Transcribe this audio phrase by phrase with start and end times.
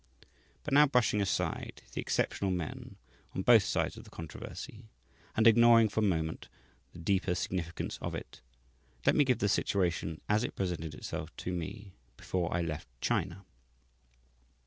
[0.63, 2.95] But now, brushing aside the exceptional men
[3.35, 4.89] on both sides of the controversy,
[5.35, 6.49] and ignoring for the moment
[6.91, 8.41] the deeper significance of it,
[9.05, 13.45] let me give the situation as it presented itself to me before I left China.